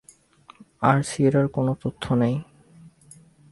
[0.81, 2.35] আর সিয়েরার কোনো তথ্য নেই।